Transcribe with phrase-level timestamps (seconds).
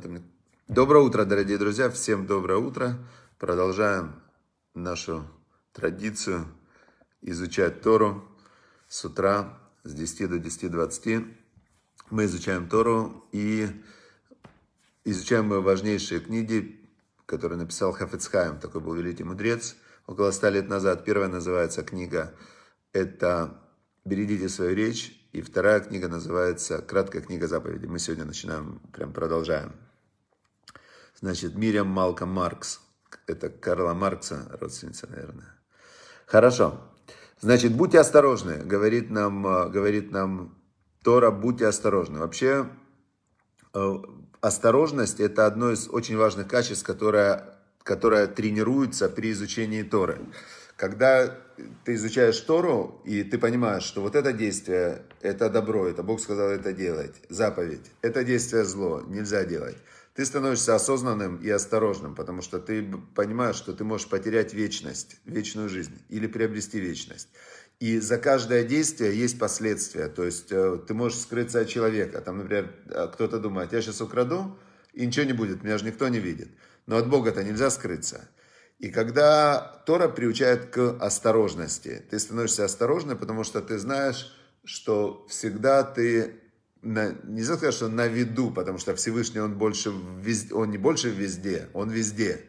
[0.00, 0.22] Это мне...
[0.66, 1.90] Доброе утро, дорогие друзья.
[1.90, 2.96] Всем доброе утро.
[3.38, 4.14] Продолжаем
[4.72, 5.26] нашу
[5.74, 6.46] традицию
[7.20, 8.24] изучать Тору
[8.88, 11.30] с утра с 10 до 10.20.
[12.08, 13.68] Мы изучаем Тору и
[15.04, 16.80] изучаем мы важнейшие книги,
[17.26, 19.76] которые написал Хафецхайм, такой был великий мудрец,
[20.06, 21.04] около ста лет назад.
[21.04, 22.34] Первая называется книга
[22.94, 23.60] «Это
[24.06, 27.86] «Берегите свою речь», и вторая книга называется «Краткая книга заповедей».
[27.86, 29.74] Мы сегодня начинаем, прям продолжаем.
[31.20, 32.80] Значит, Мириам Малка Маркс.
[33.26, 35.54] Это Карла Маркса, родственница, наверное.
[36.26, 36.80] Хорошо.
[37.40, 40.58] Значит, будьте осторожны, говорит нам, говорит нам
[41.02, 42.18] Тора, будьте осторожны.
[42.18, 42.68] Вообще,
[43.74, 43.94] э,
[44.40, 50.18] осторожность– это одно из очень важных качеств, которое, которое тренируется при изучении Торы.
[50.76, 51.36] Когда
[51.84, 56.48] ты изучаешь Тору, и ты понимаешь, что вот это действие, это добро, это Бог сказал
[56.48, 59.76] это делать, заповедь, это действие зло, нельзя делать.
[60.20, 65.70] Ты становишься осознанным и осторожным, потому что ты понимаешь, что ты можешь потерять вечность, вечную
[65.70, 67.30] жизнь или приобрести вечность.
[67.78, 70.08] И за каждое действие есть последствия.
[70.08, 72.20] То есть э, ты можешь скрыться от человека.
[72.20, 74.58] Там, например, э, кто-то думает, я сейчас украду,
[74.92, 76.50] и ничего не будет, меня же никто не видит.
[76.84, 78.28] Но от Бога-то нельзя скрыться.
[78.78, 85.82] И когда Тора приучает к осторожности, ты становишься осторожным, потому что ты знаешь, что всегда
[85.82, 86.34] ты,
[86.82, 91.10] на, нельзя сказать, что на виду, потому что Всевышний, он, больше везде, он не больше
[91.10, 92.46] везде, он везде.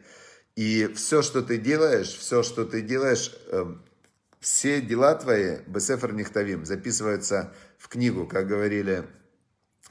[0.56, 3.74] И все, что ты делаешь, все, что ты делаешь, э,
[4.40, 9.04] все дела твои, Бесефер Нихтавим, записываются в книгу, как говорили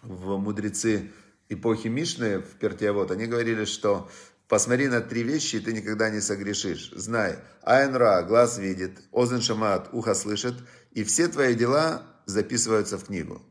[0.01, 1.11] в мудрецы
[1.49, 4.09] эпохи Мишны в Пертиавод, они говорили, что
[4.51, 6.91] Посмотри на три вещи, и ты никогда не согрешишь.
[6.93, 10.55] Знай, Айнра, глаз видит, Озен Шамат, ухо слышит,
[10.91, 13.41] и все твои дела записываются в книгу.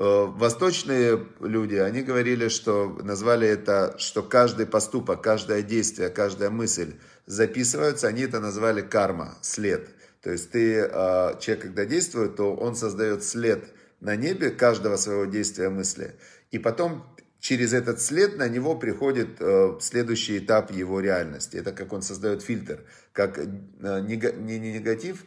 [0.00, 6.94] Э, восточные люди, они говорили, что назвали это, что каждый поступок, каждое действие, каждая мысль
[7.26, 9.90] записываются, они это назвали карма, след.
[10.22, 10.88] То есть ты, э,
[11.38, 13.62] человек, когда действует, то он создает след
[14.00, 16.14] на небе каждого своего действия мысли.
[16.50, 17.04] И потом
[17.38, 21.58] через этот след на него приходит э, следующий этап его реальности.
[21.58, 25.26] Это как он создает фильтр, как не негатив,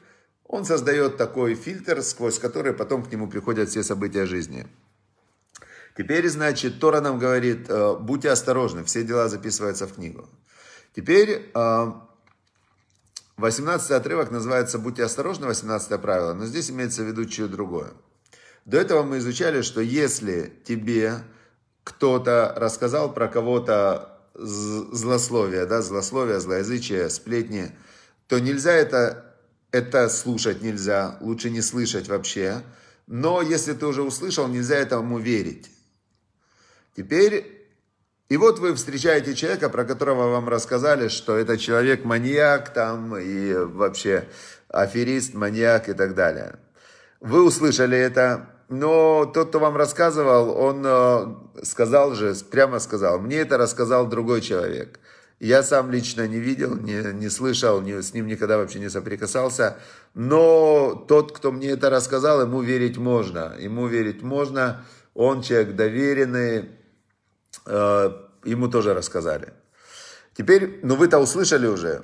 [0.53, 4.68] он создает такой фильтр, сквозь который потом к нему приходят все события жизни.
[5.97, 10.30] Теперь, значит, Тора нам говорит, э, будьте осторожны, все дела записываются в книгу.
[10.96, 11.52] Теперь
[13.38, 17.90] 18 отрывок называется «Будьте осторожны», 18 правило, но здесь имеется в виду чего другое.
[18.66, 21.16] До этого мы изучали, что если тебе
[21.84, 27.72] кто-то рассказал про кого-то злословие, да, злословие, злоязычие, сплетни,
[28.28, 29.33] то нельзя это,
[29.73, 32.61] это слушать нельзя, лучше не слышать вообще.
[33.07, 35.72] Но если ты уже услышал, нельзя этому верить.
[36.95, 37.67] Теперь,
[38.29, 43.53] и вот вы встречаете человека, про которого вам рассказали, что это человек маньяк там и
[43.53, 44.28] вообще
[44.69, 46.59] аферист, маньяк и так далее.
[47.19, 53.38] Вы услышали это, но тот, кто вам рассказывал, он э, сказал же, прямо сказал, мне
[53.38, 55.00] это рассказал другой человек.
[55.40, 59.78] Я сам лично не видел, не, не слышал, не, с ним никогда вообще не соприкасался.
[60.14, 63.56] Но тот, кто мне это рассказал, ему верить можно.
[63.60, 64.86] Ему верить можно.
[65.14, 66.70] Он человек доверенный.
[67.66, 68.12] Э,
[68.46, 69.54] ему тоже рассказали.
[70.36, 72.04] Теперь, ну вы-то услышали уже.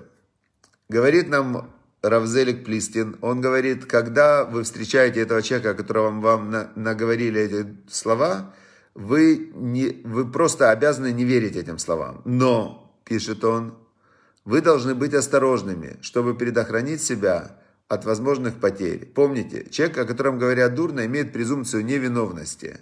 [0.89, 7.41] Говорит нам Равзелик Плистин, он говорит, когда вы встречаете этого человека, которого вам на, наговорили
[7.41, 8.53] эти слова,
[8.95, 12.21] вы, не, вы просто обязаны не верить этим словам.
[12.23, 12.78] Но,
[13.09, 13.77] пишет он,
[14.45, 17.59] вы должны быть осторожными, чтобы предохранить себя
[17.89, 19.05] от возможных потерь.
[19.05, 22.79] Помните, человек, о котором говорят дурно, имеет презумпцию невиновности.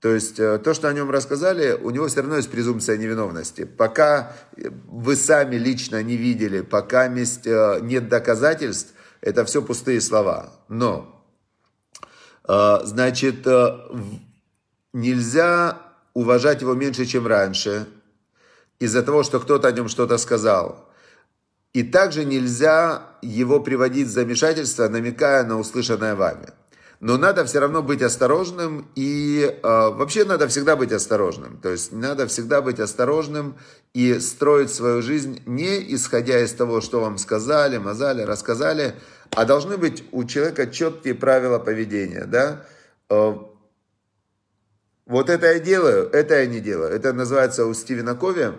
[0.00, 3.64] То есть э, то, что о нем рассказали, у него все равно есть презумпция невиновности.
[3.64, 10.52] Пока вы сами лично не видели, пока э, нет доказательств, это все пустые слова.
[10.68, 11.24] Но,
[12.48, 13.46] э, значит,
[14.92, 15.82] нельзя
[16.14, 17.86] уважать его меньше, чем раньше,
[18.80, 20.88] из-за того, что кто-то о нем что-то сказал.
[21.72, 26.48] И также нельзя его приводить в замешательство, намекая на услышанное вами
[27.00, 31.58] но надо все равно быть осторожным и э, вообще надо всегда быть осторожным.
[31.58, 33.56] То есть надо всегда быть осторожным
[33.92, 38.94] и строить свою жизнь не исходя из того, что вам сказали, мазали, рассказали,
[39.32, 42.64] а должны быть у человека четкие правила поведения, да.
[45.06, 46.90] Вот это я делаю, это я не делаю.
[46.90, 48.52] Это называется у Стивена Кови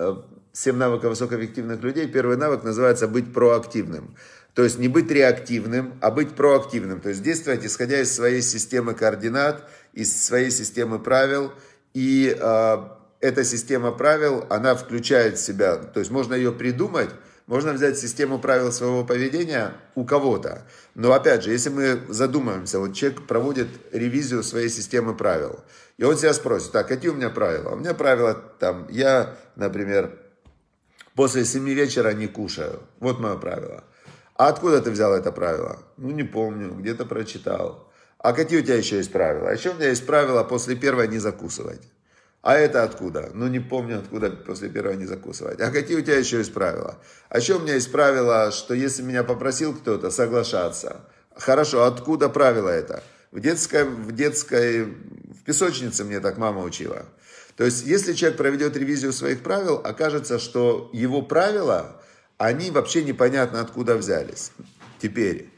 [0.00, 0.16] э,
[0.52, 2.08] «Семь навыков высокоэффективных людей».
[2.08, 4.16] Первый навык называется «быть проактивным».
[4.54, 7.00] То есть не быть реактивным, а быть проактивным.
[7.00, 11.52] То есть действовать исходя из своей системы координат, из своей системы правил.
[11.94, 12.76] И э,
[13.20, 17.10] эта система правил, она включает в себя, то есть можно ее придумать,
[17.46, 20.66] можно взять систему правил своего поведения у кого-то.
[20.94, 25.60] Но опять же, если мы задумаемся, вот человек проводит ревизию своей системы правил,
[25.98, 27.70] и он себя спросит, так, какие у меня правила?
[27.70, 30.18] У меня правила там, я, например,
[31.14, 32.80] после 7 вечера не кушаю.
[33.00, 33.84] Вот мое правило.
[34.36, 35.78] А откуда ты взял это правило?
[35.96, 37.90] Ну, не помню, где-то прочитал.
[38.18, 39.50] А какие у тебя еще есть правила?
[39.50, 41.82] А еще у меня есть правило после первой не закусывать.
[42.42, 43.30] А это откуда?
[43.34, 45.60] Ну, не помню, откуда после первого не закусывать.
[45.60, 46.98] А какие у тебя еще есть правила?
[47.28, 51.02] А еще у меня есть правило, что если меня попросил кто-то соглашаться.
[51.36, 53.04] Хорошо, откуда правило это?
[53.30, 57.06] В детской, в детской, в песочнице мне так мама учила.
[57.56, 62.02] То есть, если человек проведет ревизию своих правил, окажется, что его правила,
[62.38, 64.50] они вообще непонятно откуда взялись.
[65.00, 65.48] Теперь,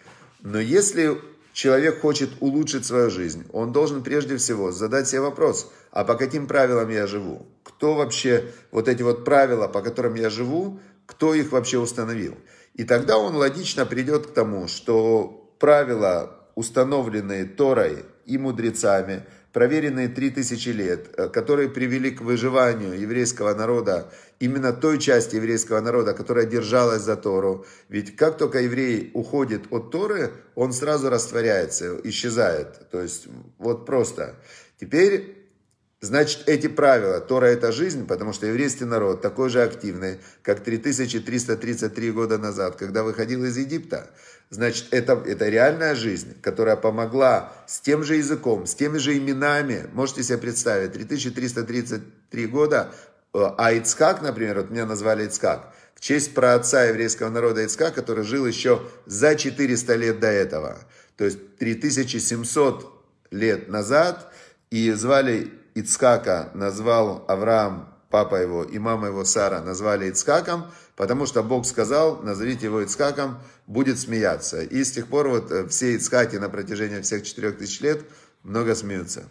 [0.42, 1.18] но если
[1.54, 6.48] человек хочет улучшить свою жизнь, он должен прежде всего задать себе вопрос, а по каким
[6.48, 7.46] правилам я живу?
[7.62, 12.34] Кто вообще, вот эти вот правила, по которым я живу, кто их вообще установил?
[12.74, 20.68] И тогда он логично придет к тому, что правила, установленные Торой и мудрецами, проверенные 3000
[20.70, 24.10] лет, э, которые привели к выживанию еврейского народа,
[24.40, 27.66] именно той части еврейского народа, которая держалась за Тору.
[27.88, 32.90] Ведь как только еврей уходит от Торы, он сразу растворяется, исчезает.
[32.90, 34.34] То есть вот просто.
[34.80, 35.43] Теперь
[36.04, 42.10] Значит, эти правила, Тора это жизнь, потому что еврейский народ такой же активный, как 3333
[42.10, 44.10] года назад, когда выходил из Египта.
[44.50, 49.86] Значит, это, это реальная жизнь, которая помогла с тем же языком, с теми же именами.
[49.94, 52.92] Можете себе представить, 3333 года,
[53.32, 58.24] э, а Ицкак, например, вот меня назвали Ицкак, в честь праотца еврейского народа Ицкак, который
[58.24, 60.80] жил еще за 400 лет до этого.
[61.16, 62.92] То есть 3700
[63.30, 64.30] лет назад,
[64.70, 71.42] и звали Ицкака, назвал Авраам папа его и мама его Сара назвали Ицкаком, потому что
[71.42, 74.62] Бог сказал, назовите его Ицкаком, будет смеяться.
[74.62, 78.04] И с тех пор вот э, все Ицкаки на протяжении всех четырех тысяч лет
[78.44, 79.24] много смеются.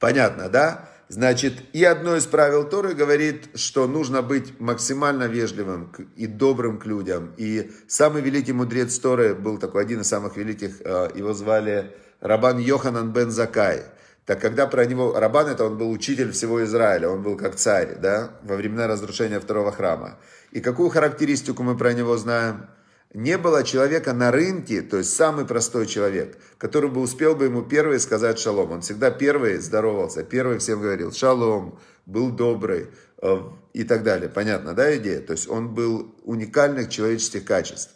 [0.00, 0.90] Понятно, да?
[1.08, 6.86] Значит, и одно из правил Торы говорит, что нужно быть максимально вежливым и добрым к
[6.86, 7.34] людям.
[7.36, 12.58] И самый великий мудрец Торы был такой, один из самых великих, э, его звали Рабан
[12.58, 13.84] Йоханан бен Закай.
[14.26, 17.96] Так когда про него, Рабан это он был учитель всего Израиля, он был как царь,
[18.00, 20.18] да, во времена разрушения второго храма.
[20.50, 22.66] И какую характеристику мы про него знаем?
[23.12, 27.62] Не было человека на рынке, то есть самый простой человек, который бы успел бы ему
[27.62, 28.72] первый сказать шалом.
[28.72, 32.88] Он всегда первый здоровался, первый всем говорил шалом, был добрый
[33.22, 33.38] э,
[33.72, 34.28] и так далее.
[34.28, 35.20] Понятно, да, идея?
[35.20, 37.94] То есть он был уникальных человеческих качеств.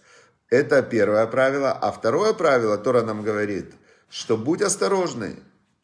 [0.51, 1.73] Это первое правило.
[1.73, 3.73] А второе правило, Тора нам говорит,
[4.09, 5.37] что будь осторожный,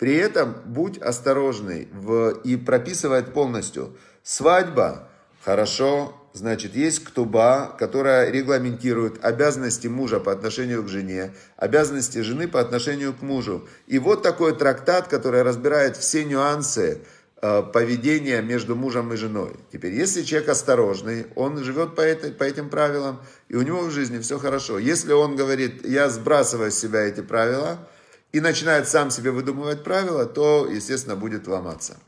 [0.04, 3.96] при этом будь осторожный в, и прописывает полностью.
[4.22, 5.08] Свадьба,
[5.42, 12.60] хорошо, значит, есть ктуба, которая регламентирует обязанности мужа по отношению к жене, обязанности жены по
[12.60, 13.66] отношению к мужу.
[13.86, 16.98] И вот такой трактат, который разбирает все нюансы
[17.40, 19.56] э, поведения между мужем и женой.
[19.72, 23.90] Теперь, если человек осторожный, он живет по, этой, по этим правилам, и у него в
[23.90, 24.78] жизни все хорошо.
[24.78, 27.88] Если он говорит, я сбрасываю с себя эти правила,
[28.34, 31.98] и начинает сам себе выдумывать правила, то, естественно, будет ломаться.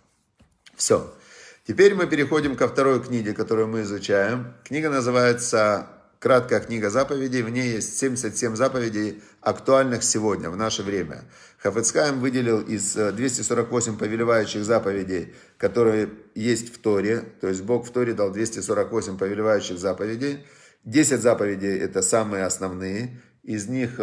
[0.75, 1.15] Все.
[1.69, 4.53] Теперь мы переходим ко второй книге, которую мы изучаем.
[4.65, 5.87] Книга называется
[6.19, 7.43] «Краткая книга заповедей».
[7.43, 11.23] В ней есть 77 заповедей, актуальных сегодня, в наше время.
[11.59, 17.23] Хафецхайм выделил из 248 э, повелевающих заповедей, которые есть в Торе.
[17.41, 20.45] То есть Бог в Торе дал 248 повелевающих заповедей.
[20.83, 23.23] 10 заповедей– это самые основные.
[23.45, 24.01] Из них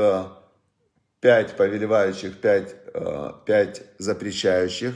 [1.24, 4.94] э, пять повелевающих, пять, э, пять запрещающих.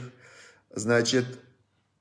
[0.70, 1.24] Значит,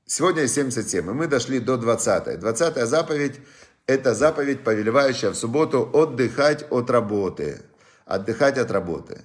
[0.05, 2.39] сегодня 77, и мы дошли до 20.
[2.39, 3.39] 20 заповедь–
[3.87, 7.61] это заповедь, повелевающая в субботу отдыхать от работы.
[8.05, 9.21] Отдыхать от работы.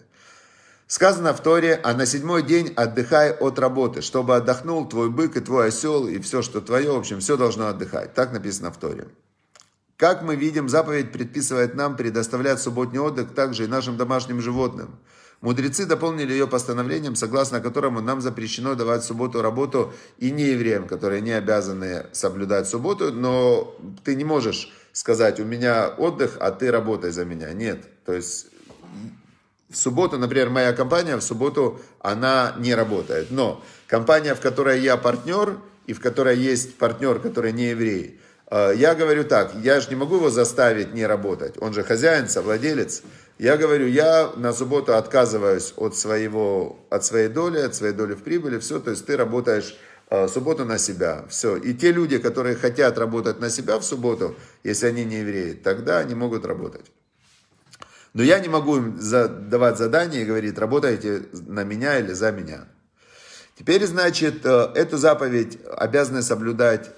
[0.86, 5.40] Сказано в Торе, а на седьмой день отдыхай от работы, чтобы отдохнул твой бык и
[5.40, 8.14] твой осел, и все, что твое, в общем, все должно отдыхать.
[8.14, 9.06] Так написано в Торе.
[10.02, 14.98] Как мы видим, заповедь предписывает нам предоставлять субботний отдых также и нашим домашним животным.
[15.40, 21.20] Мудрецы дополнили ее постановлением, согласно которому нам запрещено давать субботу работу и не евреям, которые
[21.20, 27.12] не обязаны соблюдать субботу, но ты не можешь сказать, у меня отдых, а ты работай
[27.12, 27.52] за меня.
[27.52, 27.84] Нет.
[28.04, 28.48] То есть
[29.70, 33.30] в субботу, например, моя компания в субботу, она не работает.
[33.30, 38.18] Но компания, в которой я партнер, и в которой есть партнер, который не еврей,
[38.52, 41.54] я говорю так, я же не могу его заставить не работать.
[41.60, 43.02] Он же хозяин, совладелец.
[43.38, 48.22] Я говорю, я на субботу отказываюсь от, своего, от своей доли, от своей доли в
[48.22, 49.76] прибыли, все, то есть ты работаешь
[50.10, 51.24] э, субботу на себя.
[51.28, 51.56] Все.
[51.56, 55.98] И те люди, которые хотят работать на себя в субботу, если они не евреи, тогда
[55.98, 56.86] они могут работать.
[58.14, 58.98] Но я не могу им
[59.48, 62.68] давать задания и говорить, работайте на меня или за меня.
[63.58, 66.90] Теперь, значит, э, эту заповедь обязаны соблюдать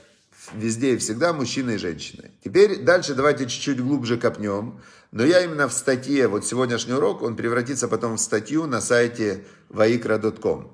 [0.52, 2.32] везде и всегда мужчины и женщины.
[2.44, 4.80] Теперь дальше давайте чуть-чуть глубже копнем.
[5.12, 9.44] Но я именно в статье, вот сегодняшний урок, он превратится потом в статью на сайте
[9.70, 10.70] vaikra.com.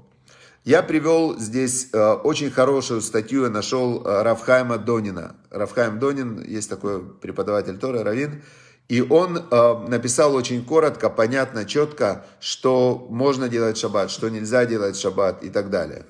[0.64, 5.36] Я привел здесь э, очень хорошую статью, я нашел э, Рафхайма Донина.
[5.50, 8.42] Рафхайм Донин, есть такой преподаватель Торы, Равин.
[8.88, 14.96] И он э, написал очень коротко, понятно, четко, что можно делать шаббат, что нельзя делать
[14.96, 16.04] шаббат и так далее.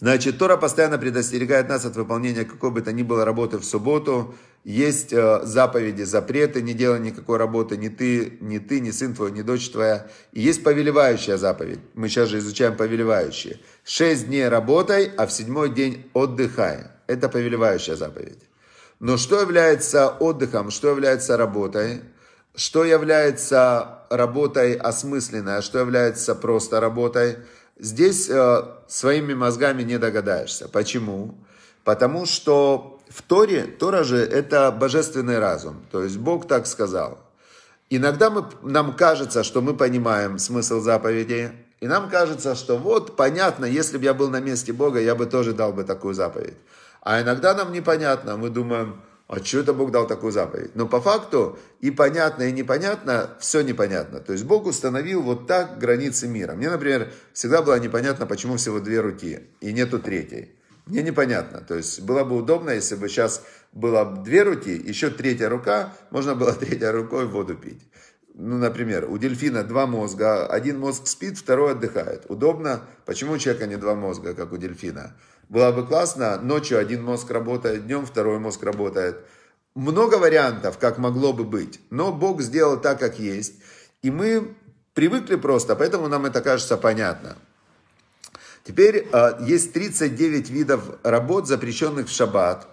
[0.00, 4.34] Значит, Тора постоянно предостерегает нас от выполнения какой бы то ни было работы в субботу.
[4.64, 9.32] Есть э, заповеди, запреты, не делай никакой работы, ни ты, ни ты, ни сын твой,
[9.32, 10.06] ни дочь твоя.
[10.32, 11.80] И есть повелевающая заповедь.
[11.94, 13.58] Мы сейчас же изучаем повелевающие.
[13.84, 16.88] Шесть дней работай, а в седьмой день отдыхай.
[17.06, 18.38] Это повелевающая заповедь.
[19.00, 22.02] Но что является отдыхом, что является работой,
[22.54, 27.38] что является работой осмысленной, а что является просто работой,
[27.78, 30.68] здесь э, своими мозгами не догадаешься.
[30.68, 31.34] Почему?
[31.84, 37.18] Потому что в Торе, Тора же это божественный разум, то есть Бог так сказал.
[37.90, 43.64] Иногда мы, нам кажется, что мы понимаем смысл заповеди, и нам кажется, что вот понятно,
[43.64, 46.56] если бы я был на месте Бога, я бы тоже дал бы такую заповедь.
[47.00, 50.74] А иногда нам непонятно, мы думаем, а что это Бог дал такую заповедь?
[50.74, 54.20] Но по факту и понятно, и непонятно, все непонятно.
[54.20, 56.54] То есть Бог установил вот так границы мира.
[56.54, 60.56] Мне, например, всегда было непонятно, почему всего две руки и нету третьей.
[60.86, 61.60] Мне непонятно.
[61.60, 66.34] То есть было бы удобно, если бы сейчас было две руки, еще третья рука, можно
[66.34, 67.82] было третьей рукой воду пить.
[68.32, 72.24] Ну, например, у дельфина два мозга, один мозг спит, второй отдыхает.
[72.28, 72.80] Удобно.
[73.04, 75.14] Почему у человека не два мозга, как у дельфина?
[75.48, 79.16] Было бы классно, ночью один мозг работает, днем второй мозг работает.
[79.74, 83.54] Много вариантов, как могло бы быть, но Бог сделал так, как есть.
[84.02, 84.54] И мы
[84.92, 87.36] привыкли просто, поэтому нам это кажется понятно.
[88.64, 92.68] Теперь э, есть 39 видов работ, запрещенных в шаббат.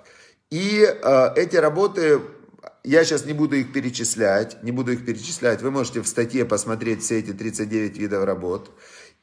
[0.50, 2.20] И э, эти работы,
[2.84, 5.62] я сейчас не буду их перечислять, не буду их перечислять.
[5.62, 8.72] Вы можете в статье посмотреть все эти 39 видов работ.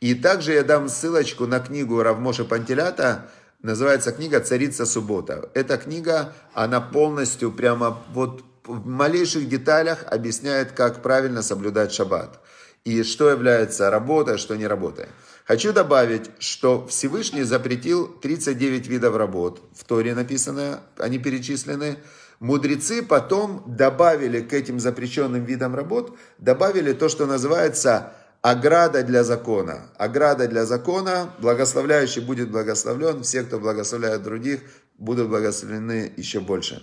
[0.00, 3.28] И также я дам ссылочку на книгу Равмоша Пантелята
[3.62, 5.48] Называется книга «Царица суббота».
[5.54, 12.40] Эта книга, она полностью прямо вот в малейших деталях объясняет, как правильно соблюдать шаббат.
[12.84, 15.06] И что является работой, что не работой.
[15.44, 19.62] Хочу добавить, что Всевышний запретил 39 видов работ.
[19.76, 21.98] В Торе написано, они перечислены.
[22.40, 28.12] Мудрецы потом добавили к этим запрещенным видам работ, добавили то, что называется
[28.42, 29.90] ограда для закона.
[29.96, 34.60] Ограда для закона, благословляющий будет благословлен, все, кто благословляет других,
[34.98, 36.82] будут благословлены еще больше.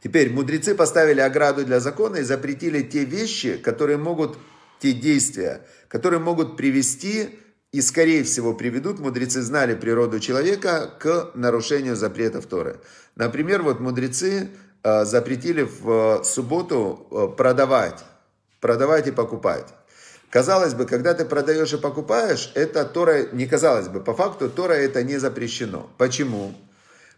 [0.00, 4.38] Теперь мудрецы поставили ограду для закона и запретили те вещи, которые могут,
[4.78, 7.40] те действия, которые могут привести
[7.72, 12.80] и, скорее всего, приведут, мудрецы знали природу человека, к нарушению запретов Торы.
[13.16, 14.50] Например, вот мудрецы
[14.84, 18.04] э, запретили в субботу э, продавать,
[18.60, 19.66] продавать и покупать.
[20.30, 24.74] Казалось бы, когда ты продаешь и покупаешь, это Тора, не казалось бы, по факту Тора
[24.74, 25.90] это не запрещено.
[25.96, 26.54] Почему?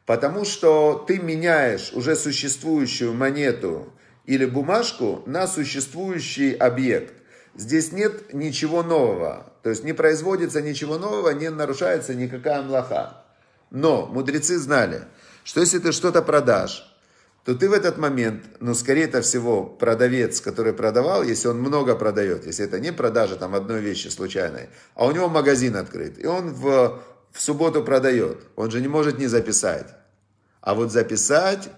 [0.06, 3.92] Потому что ты меняешь уже существующую монету
[4.26, 7.14] или бумажку на существующий объект.
[7.56, 9.52] Здесь нет ничего нового.
[9.62, 13.24] То есть не производится ничего нового, не нарушается никакая млаха.
[13.70, 15.02] Но мудрецы знали,
[15.42, 16.89] что если ты что-то продашь,
[17.50, 22.46] то ты в этот момент, ну, скорее всего, продавец, который продавал, если он много продает,
[22.46, 26.54] если это не продажа там одной вещи случайной, а у него магазин открыт, и он
[26.54, 27.02] в,
[27.32, 29.88] в субботу продает, он же не может не записать.
[30.60, 31.70] А вот записать,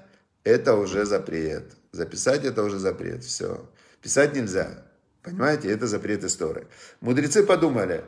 [0.44, 1.72] это уже запрет.
[1.90, 3.66] Записать это уже запрет, все.
[4.02, 4.84] Писать нельзя.
[5.22, 6.66] Понимаете, это запрет истории.
[7.00, 8.04] Мудрецы подумали,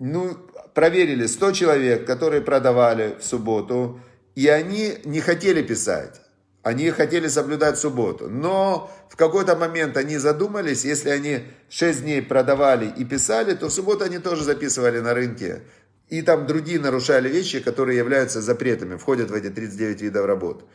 [0.00, 0.34] ну,
[0.74, 4.00] проверили 100 человек, которые продавали в субботу,
[4.34, 6.20] и они не хотели писать.
[6.68, 8.28] Они хотели соблюдать субботу.
[8.28, 13.72] Но в какой-то момент они задумались, если они 6 дней продавали и писали, то в
[13.72, 15.62] субботу они тоже записывали на рынке.
[16.10, 20.68] И там другие нарушали вещи, которые являются запретами, входят в эти 39 видов работ.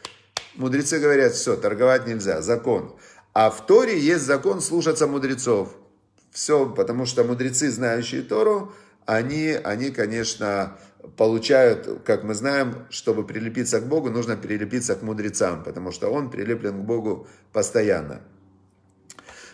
[0.56, 2.96] Мудрецы говорят, все, торговать нельзя, закон.
[3.34, 5.76] А в Торе есть закон слушаться мудрецов.
[6.32, 8.74] Все, потому что мудрецы, знающие Тору,
[9.06, 10.76] они, они конечно,
[11.18, 16.30] получают, как мы знаем, чтобы прилепиться к Богу, нужно прилепиться к мудрецам, потому что он
[16.30, 18.22] прилеплен к Богу постоянно.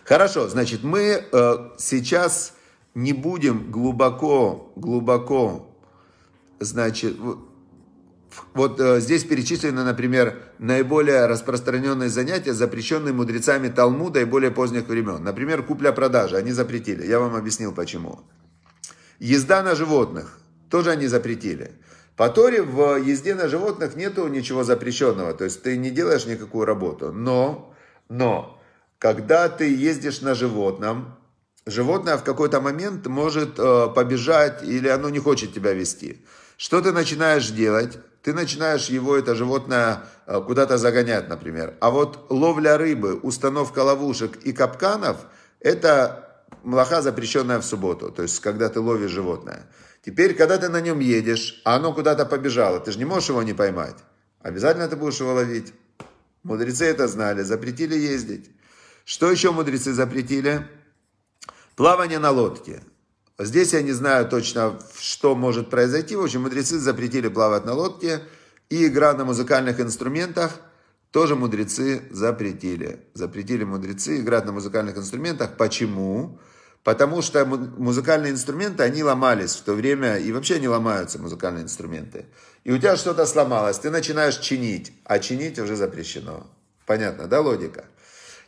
[0.06, 2.54] Хорошо, значит, мы э, сейчас
[2.96, 5.70] не будем глубоко, глубоко
[6.60, 7.16] значит,
[8.54, 15.24] вот э, здесь перечислены, например, наиболее распространенные занятия, запрещенные мудрецами Талмуда и более поздних времен.
[15.24, 17.06] Например, купля-продажа, они запретили.
[17.06, 18.22] Я вам объяснил почему.
[19.20, 20.39] Езда на животных,
[20.70, 21.72] тоже они запретили.
[22.16, 26.66] По Торе в езде на животных нету ничего запрещенного, то есть ты не делаешь никакую
[26.66, 27.14] работу.
[27.14, 27.74] Но,
[28.10, 28.62] но,
[28.98, 31.18] когда ты ездишь на животном,
[31.66, 36.26] животное в какой-то момент может э, побежать или оно не хочет тебя вести.
[36.58, 37.98] Что ты начинаешь делать?
[38.22, 41.76] Ты начинаешь его, это животное, э, куда-то загонять, например.
[41.80, 45.18] А вот ловля рыбы, установка ловушек и капканов–
[45.62, 49.68] это млаха, запрещенная в субботу, то есть когда ты ловишь животное.
[50.02, 53.44] Теперь, когда ты на нем едешь, а оно куда-то побежало, ты же не можешь его
[53.44, 53.98] не поймать.
[54.42, 55.74] Обязательно ты будешь его ловить.
[56.44, 58.50] Мудрецы это знали, запретили ездить.
[59.04, 60.66] Что еще мудрецы запретили?
[61.76, 62.82] Плавание на лодке.
[63.38, 66.16] Здесь я не знаю точно, что может произойти.
[66.16, 68.22] В общем, мудрецы запретили плавать на лодке.
[68.70, 70.60] И игра на музыкальных инструментах
[71.12, 73.06] тоже мудрецы запретили.
[73.14, 75.58] Запретили мудрецы играть на музыкальных инструментах.
[75.58, 76.40] Почему?
[76.84, 82.26] Потому что музыкальные инструменты, они ломались в то время, и вообще не ломаются музыкальные инструменты.
[82.64, 86.48] И у тебя что-то сломалось, ты начинаешь чинить, а чинить уже запрещено.
[86.86, 87.86] Понятно, да, логика?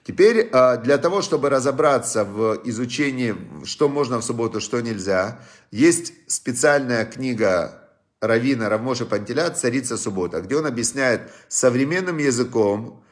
[0.04, 3.36] Теперь а, для того, чтобы разобраться в изучении,
[3.66, 7.82] что можно в субботу, что нельзя, есть специальная книга
[8.20, 13.04] Равина Равмоша Пантелят «Царица суббота», где он объясняет современным языком,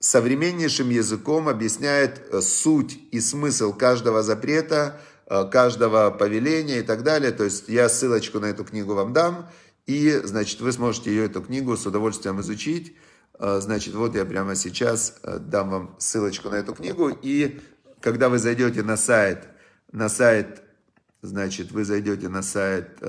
[0.00, 7.32] современнейшим языком объясняет э, суть и смысл каждого запрета, э, каждого повеления и так далее.
[7.32, 9.50] То есть я ссылочку на эту книгу вам дам,
[9.86, 12.96] и, значит, вы сможете ее, эту книгу, с удовольствием изучить.
[13.38, 17.60] Э, значит, вот я прямо сейчас дам вам ссылочку на эту книгу, и
[18.00, 19.48] когда вы зайдете на сайт,
[19.90, 20.62] на сайт,
[21.22, 23.00] значит, вы зайдете на сайт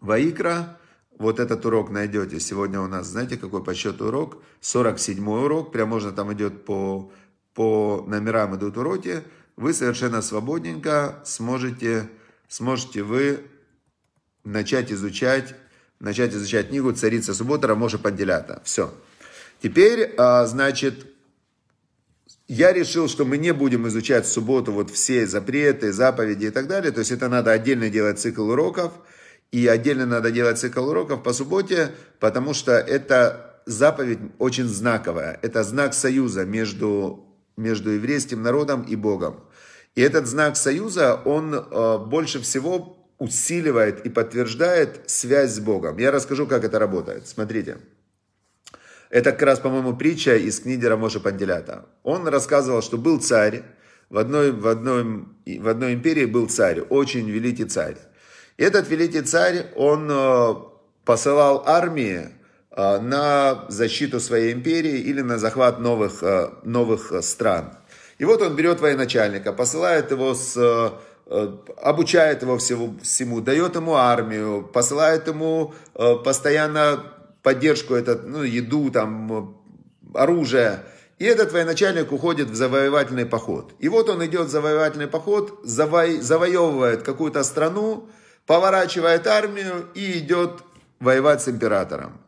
[0.00, 0.78] Ваикра,
[1.18, 2.40] вот этот урок найдете.
[2.40, 4.42] Сегодня у нас, знаете, какой по счету урок?
[4.60, 5.72] 47 урок.
[5.72, 7.12] Прям можно там идет по,
[7.54, 9.22] по номерам идут уроки.
[9.56, 12.08] Вы совершенно свободненько сможете,
[12.48, 13.40] сможете вы
[14.44, 15.54] начать изучать,
[16.00, 18.60] начать изучать книгу «Царица суббота» Рамоша Панделята.
[18.64, 18.92] Все.
[19.62, 21.06] Теперь, а, значит,
[22.48, 26.66] я решил, что мы не будем изучать в субботу вот все запреты, заповеди и так
[26.66, 26.90] далее.
[26.90, 28.92] То есть это надо отдельно делать цикл уроков–
[29.52, 35.38] и отдельно надо делать цикл уроков по субботе, потому что это заповедь очень знаковая.
[35.42, 39.44] Это знак союза между, между еврейским народом и Богом.
[39.94, 45.98] И этот знак союза, он э, больше всего усиливает и подтверждает связь с Богом.
[45.98, 47.28] Я расскажу, как это работает.
[47.28, 47.76] Смотрите.
[49.10, 51.84] Это как раз, по-моему, притча из книги Рамоша Панделята.
[52.02, 53.62] Он рассказывал, что был царь,
[54.08, 57.96] в одной, в, одной, в одной империи был царь, очень великий царь.
[58.56, 60.54] Этот великий царь, он э,
[61.04, 62.28] посылал армии
[62.70, 67.72] э, на защиту своей империи или на захват новых, э, новых стран.
[68.18, 70.92] И вот он берет военачальника, посылает его с
[71.80, 75.72] обучает его всему, всему, дает ему армию, посылает ему
[76.24, 77.02] постоянно
[77.42, 79.56] поддержку, это, ну, еду, там,
[80.12, 80.80] оружие.
[81.18, 83.72] И этот военачальник уходит в завоевательный поход.
[83.78, 86.20] И вот он идет в завоевательный поход, заво...
[86.20, 88.08] завоевывает какую-то страну,
[88.46, 90.62] поворачивает армию и идет
[91.00, 92.20] воевать с императором.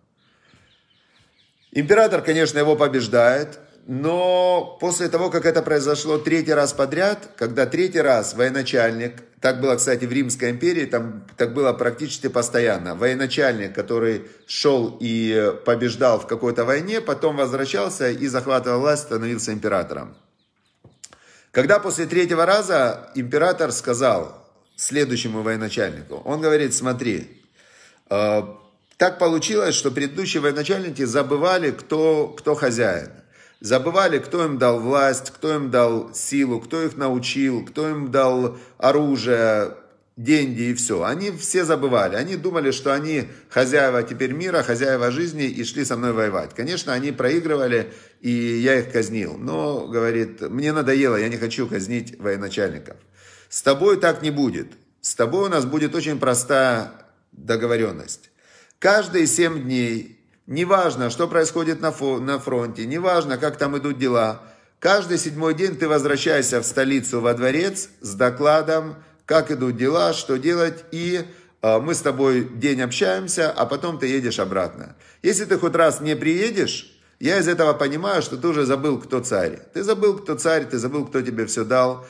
[1.73, 8.01] Император, конечно, его побеждает, но после того, как это произошло третий раз подряд, когда третий
[8.01, 14.25] раз военачальник, так было, кстати, в Римской империи, там так было практически постоянно, военачальник, который
[14.47, 20.17] шел и побеждал в какой-то войне, потом возвращался и захватывал власть, становился императором.
[21.51, 24.44] Когда после третьего раза император сказал,
[24.77, 26.23] следующему военачальнику.
[26.25, 27.29] Он говорит, смотри,
[28.11, 28.43] э,
[28.97, 33.11] так получилось, что предыдущие военачальники забывали, кто, кто хозяин.
[33.61, 38.59] Забывали, кто им дал власть, кто им дал силу, кто их научил, кто им дал
[38.79, 39.75] оружие,
[40.17, 41.03] деньги и все.
[41.03, 42.17] Они все забывали.
[42.17, 46.55] Они думали, что они хозяева теперь мира, хозяева жизни и шли со мной воевать.
[46.55, 49.37] Конечно, они проигрывали, и я их казнил.
[49.37, 52.97] Но, говорит, мне надоело, я не хочу казнить военачальников.
[53.55, 54.73] С тобой так не будет.
[55.01, 56.91] С тобой у нас будет очень простая
[57.31, 58.31] договоренность.
[58.81, 64.43] Каждые семь дней, неважно, что происходит на, фо- на фронте, неважно, как там идут дела,
[64.81, 70.37] каждый седьмой день ты возвращаешься в столицу, во дворец с докладом, как идут дела, что
[70.37, 71.25] делать, и
[71.63, 74.97] э, мы с тобой день общаемся, а потом ты едешь обратно.
[75.23, 76.91] Если ты хоть раз не приедешь,
[77.21, 79.61] я из этого понимаю, что ты уже забыл, кто царь.
[79.73, 82.05] Ты забыл, кто царь, ты забыл, кто тебе все дал.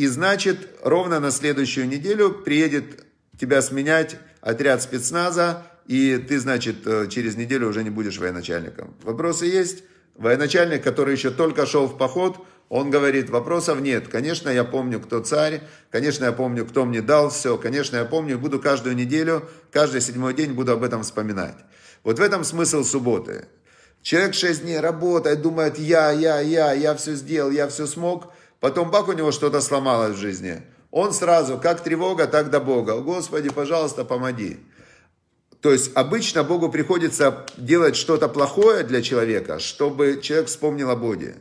[0.00, 3.04] И значит, ровно на следующую неделю приедет
[3.38, 8.94] тебя сменять отряд спецназа, и ты, значит, э, через неделю уже не будешь военачальником.
[9.02, 9.84] Вопросы есть?
[10.14, 12.38] Военачальник, который еще только шел в поход,
[12.70, 14.08] он говорит, вопросов нет.
[14.08, 15.60] Конечно, я помню, кто царь,
[15.90, 20.32] конечно, я помню, кто мне дал все, конечно, я помню, буду каждую неделю, каждый седьмой
[20.32, 21.56] день буду об этом вспоминать.
[22.04, 23.48] Вот в этом смысл субботы.
[24.00, 28.32] Человек шесть дней работает, думает, я, я, я, я все сделал, я все смог.
[28.60, 30.62] Потом бак у него что-то сломалось в жизни.
[30.90, 33.00] Он сразу, как тревога, так до Бога.
[33.00, 34.58] Господи, пожалуйста, помоги.
[35.60, 41.36] То есть обычно Богу приходится делать что-то плохое для человека, чтобы человек вспомнил о Боге.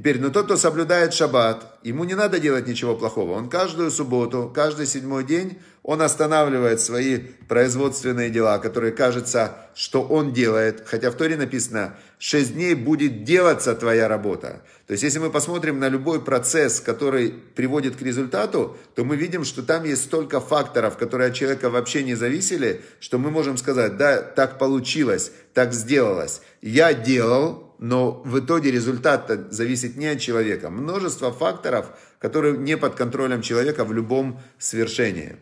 [0.00, 3.32] Теперь, но тот, кто соблюдает шаббат, ему не надо делать ничего плохого.
[3.32, 10.32] Он каждую субботу, каждый седьмой день, он останавливает свои производственные дела, которые кажется, что он
[10.32, 10.84] делает.
[10.86, 14.62] Хотя в Торе написано, шесть дней будет делаться твоя работа.
[14.86, 19.44] То есть, если мы посмотрим на любой процесс, который приводит к результату, то мы видим,
[19.44, 23.98] что там есть столько факторов, которые от человека вообще не зависели, что мы можем сказать,
[23.98, 26.40] да, так получилось, так сделалось.
[26.62, 30.68] Я делал, но в итоге результат зависит не от человека.
[30.68, 31.86] Множество факторов,
[32.18, 35.36] которые не под контролем человека в любом свершении.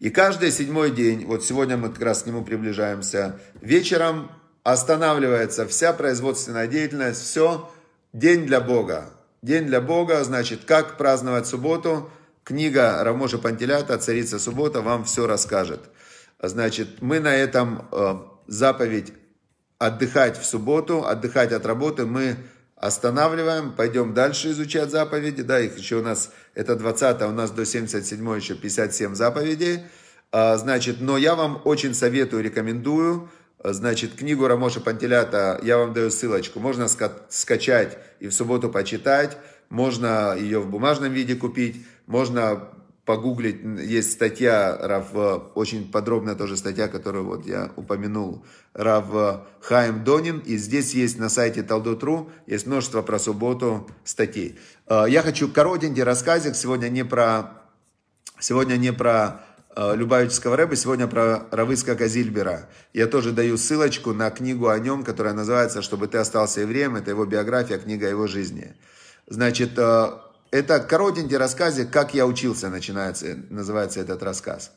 [0.00, 4.30] И каждый седьмой день, вот сегодня мы как раз к нему приближаемся, вечером
[4.62, 7.70] останавливается вся производственная деятельность, все,
[8.14, 9.10] день для Бога.
[9.42, 12.10] День для Бога, значит, как праздновать субботу.
[12.42, 15.90] Книга Рамоша Пантелята «Царица суббота» вам все расскажет.
[16.40, 19.12] Значит, мы на этом э, заповедь
[19.78, 22.36] отдыхать в субботу, отдыхать от работы, мы
[22.76, 27.64] останавливаем, пойдем дальше изучать заповеди, да, их еще у нас, это 20 у нас до
[27.64, 29.82] 77 еще 57 заповедей,
[30.30, 33.28] а, значит, но я вам очень советую, рекомендую,
[33.62, 36.86] значит, книгу Рамоша Пантелята, я вам даю ссылочку, можно
[37.28, 39.36] скачать и в субботу почитать,
[39.68, 42.68] можно ее в бумажном виде купить, можно
[43.08, 45.06] погуглить, есть статья, Рав,
[45.54, 48.44] очень подробная тоже статья, которую вот я упомянул,
[48.74, 54.58] Рав Хаим Донин, и здесь есть на сайте Талдотру, есть множество про субботу статей.
[54.86, 57.62] А, я хочу коротенький рассказик, сегодня не про,
[58.40, 59.40] сегодня не про
[59.74, 62.68] Любавического рэба, сегодня про Равыска Казильбера.
[62.92, 66.96] Я тоже даю ссылочку на книгу о нем, которая называется «Чтобы ты остался евреем».
[66.96, 68.74] Это его биография, книга о его жизни.
[69.28, 69.78] Значит,
[70.50, 74.72] это коротенький рассказик, как я учился, начинается, называется этот рассказ.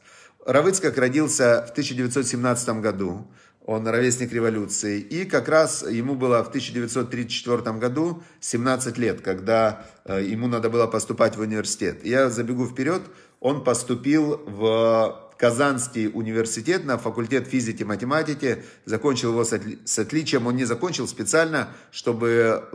[0.45, 3.27] Равыцкак родился в 1917 году,
[3.63, 10.23] он ровесник революции, и как раз ему было в 1934 году 17 лет, когда э,
[10.23, 12.03] ему надо было поступать в университет.
[12.03, 13.03] Я забегу вперед,
[13.39, 20.55] он поступил в Казанский университет на факультет физики и математики, закончил его с отличием, он
[20.55, 22.69] не закончил специально, чтобы,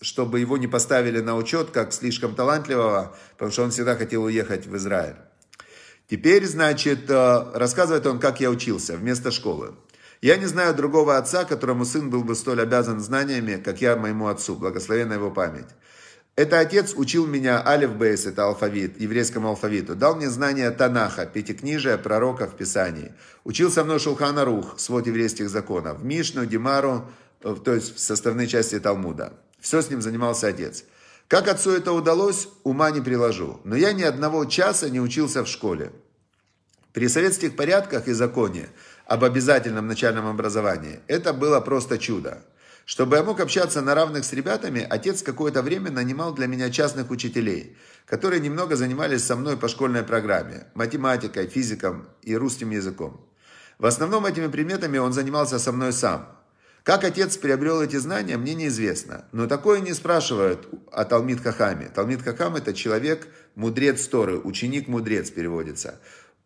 [0.00, 4.66] чтобы его не поставили на учет как слишком талантливого, потому что он всегда хотел уехать
[4.68, 5.16] в Израиль.
[6.08, 9.74] Теперь, значит, э, рассказывает он, как я учился вместо школы.
[10.20, 14.28] Я не знаю другого отца, которому сын был бы столь обязан знаниями, как я моему
[14.28, 15.68] отцу, благословенна его память.
[16.36, 19.94] Это отец учил меня алиф бейс, это алфавит, еврейскому алфавиту.
[19.94, 23.12] Дал мне знания Танаха, пятикнижия, пророка в Писании.
[23.44, 26.02] Учил со мной Шулхана Рух, свод еврейских законов.
[26.02, 27.08] Мишну, Димару,
[27.40, 29.34] э, то есть в составной части Талмуда.
[29.60, 30.82] Все с ним занимался отец.
[31.28, 33.60] Как отцу это удалось, ума не приложу.
[33.62, 35.92] Но я ни одного часа не учился в школе.
[36.92, 38.70] При советских порядках и законе
[39.06, 42.42] об обязательном начальном образовании это было просто чудо.
[42.84, 47.10] Чтобы я мог общаться на равных с ребятами, отец какое-то время нанимал для меня частных
[47.10, 53.26] учителей, которые немного занимались со мной по школьной программе, математикой, физиком и русским языком.
[53.78, 56.38] В основном этими предметами он занимался со мной сам.
[56.82, 59.24] Как отец приобрел эти знания, мне неизвестно.
[59.32, 61.88] Но такое не спрашивают о Талмит Хахаме.
[61.88, 65.98] Талмит Хахам– это человек, мудрец Торы, ученик-мудрец переводится.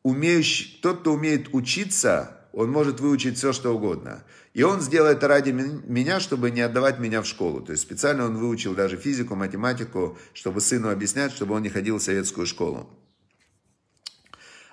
[0.05, 4.25] Умеющий, тот, кто умеет учиться, он может выучить все, что угодно.
[4.55, 7.61] И он сделает это ради меня, чтобы не отдавать меня в школу.
[7.61, 11.99] То есть специально он выучил даже физику, математику, чтобы сыну объяснять, чтобы он не ходил
[11.99, 12.89] в советскую школу.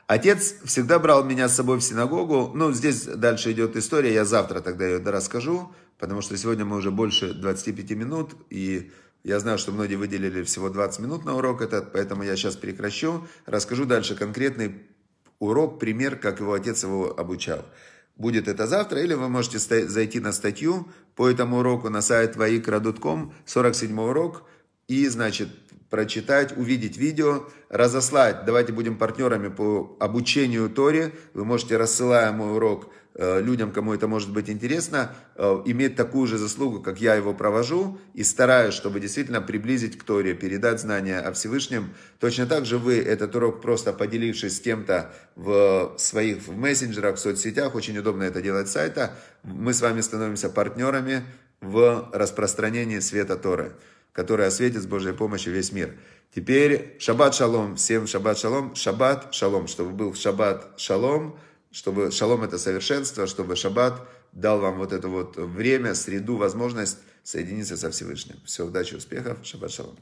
[0.08, 2.52] Отец всегда брал меня с собой в синагогу.
[2.54, 6.92] Ну, здесь дальше идет история, я завтра тогда ее расскажу, потому что сегодня мы уже
[6.92, 8.92] больше 25 минут, и
[9.24, 13.28] я знаю, что многие выделили всего 20 минут на урок этот, поэтому я сейчас прекращу.
[13.48, 14.76] Расскажу дальше конкретный
[15.40, 17.66] урок, пример, как его отец его обучал.
[18.16, 23.34] Будет это завтра, или вы можете зайти на статью по этому уроку на сайт vaikra.com,
[23.46, 24.44] 47 урок,
[24.88, 25.50] и, значит,
[25.90, 28.46] прочитать, увидеть видео, разослать.
[28.46, 31.14] Давайте будем партнерами по обучению Торе.
[31.34, 36.38] Вы можете, рассылая мой урок, людям, кому это может быть интересно, э, иметь такую же
[36.38, 41.32] заслугу, как я его провожу, и стараюсь, чтобы действительно приблизить к Торе, передать знания о
[41.32, 41.94] Всевышнем.
[42.20, 47.20] Точно так же вы этот урок, просто поделившись с кем-то в своих в мессенджерах, в
[47.20, 51.24] соцсетях, очень удобно это делать с сайта, мы с вами становимся партнерами
[51.62, 53.78] в распространении света Торы,
[54.12, 55.96] который осветит с Божьей помощью весь мир.
[56.36, 61.40] Теперь шаббат шалом, всем шаббат шалом, шаббат шалом, чтобы был шаббат шалом,
[61.76, 67.76] чтобы шалом это совершенство, чтобы шаббат дал вам вот это вот время, среду, возможность соединиться
[67.76, 68.38] со Всевышним.
[68.46, 69.98] Все, удачи, успехов, шаббат шалом.